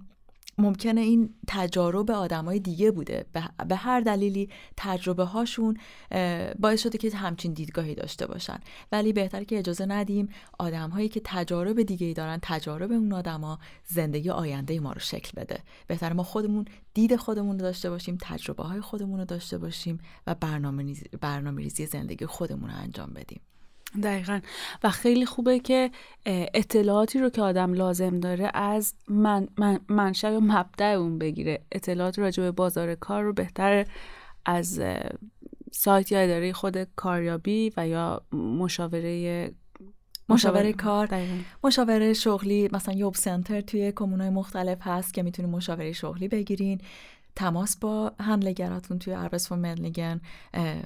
ممکنه 0.58 1.02
این 1.02 1.34
تجارب 1.48 2.12
آدمای 2.12 2.60
دیگه 2.60 2.92
بوده. 2.92 3.26
به 3.68 3.76
هر 3.76 4.00
دلیلی 4.00 4.50
تجربه 4.78 5.24
هاشون 5.24 5.78
باعث 6.60 6.84
شده 6.84 6.98
که 6.98 7.18
همچین 7.18 7.54
دیدگاهی 7.54 7.96
داشته 7.96 8.28
باشن. 8.28 8.60
ولی 8.92 9.14
بهتر 9.14 9.44
که 9.44 9.60
اجازه 9.60 9.86
ندیم 9.86 10.30
آدم 10.60 10.90
هایی 10.90 11.10
که 11.10 11.22
تجارب 11.24 11.82
دیگه 11.82 12.08
ای 12.08 12.14
دارن 12.14 12.40
تجارب 12.42 12.92
اون 12.92 13.14
آدما 13.14 13.60
زندگی 13.86 14.30
آینده 14.30 14.80
ما 14.80 14.94
رو 14.94 15.00
شکل 15.00 15.42
بده. 15.42 15.60
بهتر 15.88 16.14
ما 16.14 16.24
خودمون 16.24 16.66
دید 16.94 17.16
خودمون 17.16 17.60
رو 17.60 17.62
داشته 17.62 17.90
باشیم 17.90 18.18
تجربه 18.22 18.64
های 18.64 18.82
خودمون 18.82 19.20
رو 19.20 19.26
داشته 19.26 19.58
باشیم 19.58 20.00
و 20.28 20.36
برنامه 21.22 21.62
ریزی 21.62 21.86
زندگی 21.86 22.26
خودمون 22.26 22.70
رو 22.70 22.76
انجام 22.76 23.14
بدیم. 23.14 23.42
دقیقا. 24.04 24.40
و 24.84 24.90
خیلی 24.90 25.26
خوبه 25.26 25.60
که 25.60 25.92
اطلاعاتی 26.54 27.20
رو 27.20 27.30
که 27.30 27.42
آدم 27.42 27.74
لازم 27.74 28.20
داره 28.20 28.52
از 28.54 28.94
من, 29.08 29.48
من 29.58 29.80
منشأ 29.90 30.38
و 30.38 30.40
مبدع 30.40 30.86
اون 30.86 31.18
بگیره. 31.18 31.62
اطلاعات 31.72 32.20
راجع 32.20 32.44
به 32.44 32.52
بازار 32.52 32.96
کار 32.96 33.24
رو 33.24 33.34
بهتر 33.34 33.86
از 34.46 34.82
سایت 35.72 36.12
یا 36.12 36.20
اداره 36.20 36.54
خود 36.54 36.84
کاریابی 36.84 37.72
و 37.78 37.88
یا 37.88 38.22
مشاوره 38.34 39.52
مشاوره 40.30 40.74
کار. 40.74 41.10
مشاوره 41.64 42.14
شغلی 42.14 42.70
مثلا 42.74 42.96
یوب 42.96 43.16
سنتر 43.16 43.62
توی 43.62 43.94
کمونای 43.96 44.30
مختلف 44.30 44.78
هست 44.82 45.14
که 45.14 45.24
می‌تونید 45.24 45.52
مشاوره 45.52 45.92
شغلی 45.92 46.28
بگیرین. 46.28 46.82
تماس 47.38 47.78
با 47.78 48.12
هندلگراتون 48.20 49.00
توی 49.00 49.14
اربس 49.14 49.52
مدلیگن 49.52 50.22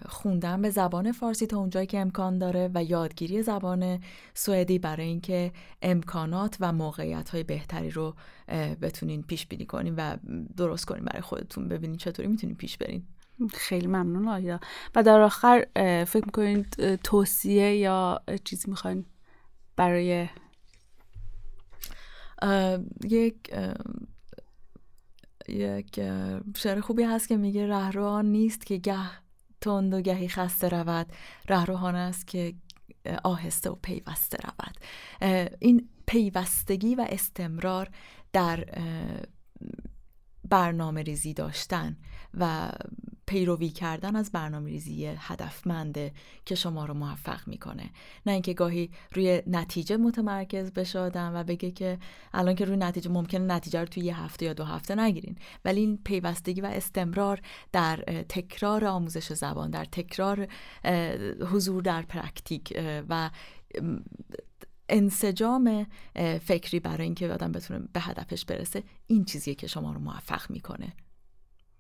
خوندن 0.05 0.61
به 0.61 0.69
زبان 0.69 1.11
فارسی 1.11 1.47
تا 1.47 1.57
اونجایی 1.57 1.87
که 1.87 1.99
امکان 1.99 2.37
داره 2.37 2.71
و 2.73 2.83
یادگیری 2.83 3.41
زبان 3.41 3.99
سوئدی 4.33 4.79
برای 4.79 5.05
اینکه 5.05 5.51
امکانات 5.81 6.57
و 6.59 6.73
موقعیت 6.73 7.29
های 7.29 7.43
بهتری 7.43 7.89
رو 7.89 8.15
بتونین 8.81 9.23
پیش 9.23 9.47
بینی 9.47 9.65
کنین 9.65 9.95
و 9.95 10.17
درست 10.57 10.85
کنین 10.85 11.05
برای 11.05 11.21
خودتون 11.21 11.67
ببینین 11.67 11.97
چطوری 11.97 12.27
می‌تونین 12.27 12.55
پیش 12.55 12.77
برین. 12.77 13.03
خیلی 13.53 13.87
ممنون 13.87 14.27
آیا. 14.27 14.59
و 14.95 15.03
در 15.03 15.21
آخر 15.21 15.65
فکر 16.07 16.25
می‌کنین 16.25 16.65
توصیه 17.03 17.75
یا 17.75 18.21
چیزی 18.43 18.69
می‌خواین 18.69 19.05
برای 19.75 20.27
یک 23.03 23.35
یک 25.53 25.99
شعر 26.57 26.79
خوبی 26.79 27.03
هست 27.03 27.27
که 27.27 27.37
میگه 27.37 27.67
رهروان 27.67 28.25
نیست 28.25 28.65
که 28.65 28.77
گه 28.77 29.09
تند 29.61 29.93
و 29.93 30.01
گهی 30.01 30.27
خسته 30.27 30.69
رود. 30.69 31.07
رهروان 31.49 31.95
است 31.95 32.27
که 32.27 32.53
آهسته 33.23 33.69
و 33.69 33.75
پیوسته 33.75 34.37
رود. 34.43 34.77
این 35.59 35.89
پیوستگی 36.05 36.95
و 36.95 37.05
استمرار 37.09 37.89
در 38.33 38.65
برنامه 40.49 41.01
ریزی 41.01 41.33
داشتن 41.33 41.97
و 42.33 42.71
پیروی 43.31 43.69
کردن 43.69 44.15
از 44.15 44.31
برنامه 44.31 44.69
ریزی 44.69 45.05
هدفمنده 45.05 46.11
که 46.45 46.55
شما 46.55 46.85
رو 46.85 46.93
موفق 46.93 47.47
می‌کنه. 47.47 47.89
نه 48.25 48.33
اینکه 48.33 48.53
گاهی 48.53 48.89
روی 49.13 49.41
نتیجه 49.47 49.97
متمرکز 49.97 50.71
بشه 50.71 50.99
و 50.99 51.43
بگه 51.43 51.71
که 51.71 51.97
الان 52.33 52.55
که 52.55 52.65
روی 52.65 52.77
نتیجه 52.77 53.11
ممکنه 53.11 53.45
نتیجه 53.55 53.79
رو 53.79 53.85
توی 53.85 54.03
یه 54.03 54.19
هفته 54.19 54.45
یا 54.45 54.53
دو 54.53 54.63
هفته 54.63 54.95
نگیرین. 54.95 55.35
ولی 55.65 55.79
این 55.79 55.99
پیوستگی 56.03 56.61
و 56.61 56.65
استمرار 56.65 57.41
در 57.71 57.95
تکرار 58.29 58.85
آموزش 58.85 59.33
زبان 59.33 59.69
در 59.69 59.85
تکرار 59.85 60.47
حضور 61.51 61.81
در 61.83 62.01
praktik 62.01 62.73
و 63.09 63.29
انسجام 64.89 65.87
فکری 66.41 66.79
برای 66.79 67.03
اینکه 67.03 67.29
آدم 67.29 67.51
بتونه 67.51 67.87
به 67.93 67.99
هدفش 67.99 68.45
برسه 68.45 68.83
این 69.07 69.25
چیزیه 69.25 69.55
که 69.55 69.67
شما 69.67 69.93
رو 69.93 69.99
موفق 69.99 70.49
می‌کنه. 70.49 70.93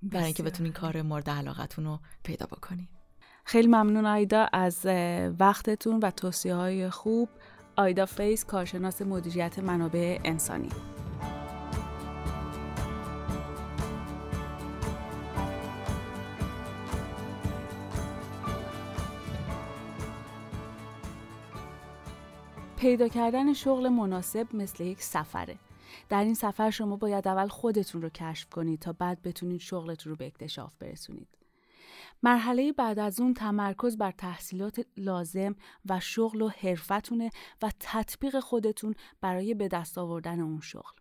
برای 0.03 0.25
اینکه 0.25 0.43
بتونین 0.43 0.73
کار 0.73 1.01
مورد 1.01 1.29
علاقتون 1.29 1.85
رو 1.85 1.99
پیدا 2.23 2.45
بکنین. 2.45 2.87
خیلی 3.45 3.67
ممنون 3.67 4.05
آیدا 4.05 4.47
از 4.53 4.85
وقتتون 5.39 5.99
و 5.99 6.11
توصیه 6.11 6.55
های 6.55 6.89
خوب. 6.89 7.29
آیدا 7.75 8.05
فیس 8.05 8.45
کارشناس 8.45 9.01
مدیریت 9.01 9.59
منابع 9.59 10.19
انسانی. 10.23 10.69
پیدا 22.77 23.07
کردن 23.07 23.53
شغل 23.53 23.89
مناسب 23.89 24.47
مثل 24.53 24.83
یک 24.83 25.03
سفره. 25.03 25.57
در 26.09 26.23
این 26.23 26.33
سفر 26.33 26.69
شما 26.69 26.95
باید 26.95 27.27
اول 27.27 27.47
خودتون 27.47 28.01
رو 28.01 28.09
کشف 28.09 28.49
کنید 28.49 28.79
تا 28.79 28.93
بعد 28.93 29.21
بتونید 29.21 29.61
شغلتون 29.61 30.09
رو 30.09 30.15
به 30.15 30.25
اکتشاف 30.25 30.75
برسونید. 30.75 31.37
مرحله 32.23 32.71
بعد 32.71 32.99
از 32.99 33.19
اون 33.19 33.33
تمرکز 33.33 33.97
بر 33.97 34.11
تحصیلات 34.11 34.85
لازم 34.97 35.55
و 35.89 35.99
شغل 35.99 36.41
و 36.41 36.49
حرفتونه 36.49 37.29
و 37.61 37.71
تطبیق 37.79 38.39
خودتون 38.39 38.95
برای 39.21 39.53
به 39.53 39.67
دست 39.67 39.97
آوردن 39.97 40.39
اون 40.39 40.59
شغل. 40.59 40.93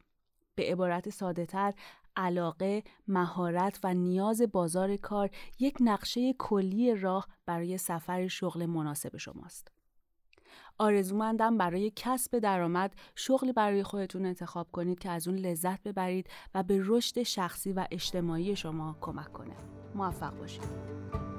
به 0.55 0.62
عبارت 0.62 1.11
ساده 1.11 1.46
تر 1.46 1.74
علاقه، 2.16 2.83
مهارت 3.09 3.81
و 3.85 3.94
نیاز 3.94 4.42
بازار 4.42 4.96
کار 4.96 5.31
یک 5.59 5.76
نقشه 5.81 6.33
کلی 6.33 6.94
راه 6.94 7.29
برای 7.46 7.79
سفر 7.79 8.29
شغل 8.29 8.66
مناسب 8.66 9.16
شماست. 9.16 9.80
آرزومندم 10.79 11.59
برای 11.59 11.93
کسب 11.97 12.39
درآمد 12.39 12.95
شغلی 13.15 13.53
برای 13.53 13.83
خودتون 13.83 14.27
انتخاب 14.27 14.67
کنید 14.73 14.99
که 14.99 15.11
از 15.11 15.29
اون 15.29 15.37
لذت 15.37 15.83
ببرید 15.83 16.27
و 16.55 16.63
به 16.63 16.83
رشد 16.85 17.23
شخصی 17.23 17.73
و 17.73 17.87
اجتماعی 17.91 18.57
شما 18.57 18.97
کمک 19.01 19.33
کنه. 19.33 19.57
موفق 19.95 20.39
باشید. 20.39 21.30